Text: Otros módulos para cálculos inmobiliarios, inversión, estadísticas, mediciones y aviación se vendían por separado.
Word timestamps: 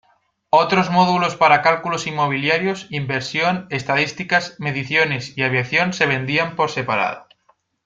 Otros 0.49 0.89
módulos 0.89 1.35
para 1.35 1.61
cálculos 1.61 2.07
inmobiliarios, 2.07 2.87
inversión, 2.89 3.67
estadísticas, 3.69 4.55
mediciones 4.57 5.37
y 5.37 5.43
aviación 5.43 5.93
se 5.93 6.07
vendían 6.07 6.55
por 6.55 6.71
separado. 6.71 7.27